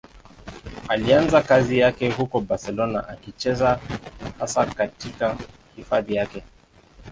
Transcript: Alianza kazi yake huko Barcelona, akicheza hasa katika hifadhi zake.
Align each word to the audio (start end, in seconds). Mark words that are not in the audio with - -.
Alianza 0.87 1.41
kazi 1.41 1.77
yake 1.79 2.09
huko 2.11 2.41
Barcelona, 2.41 3.07
akicheza 3.07 3.79
hasa 4.39 4.65
katika 4.65 5.37
hifadhi 5.75 6.13
zake. 6.13 6.43